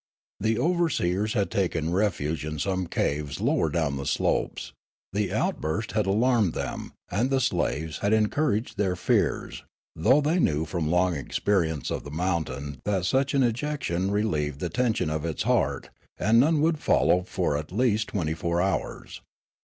[0.39, 4.73] The overseers had taken refuge in some caves lower down the slopes;
[5.13, 9.61] the outburst had alarmed them, and the slaves had encouraged their fears,
[9.95, 14.69] though they knew from long experience of the mountain that such an ejection relieved the
[14.69, 19.21] tension of its heart, and none would follow for at least twenty four hours.